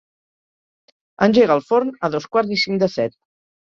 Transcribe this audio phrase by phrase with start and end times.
[1.27, 3.19] Engega el forn a dos quarts i cinc de set.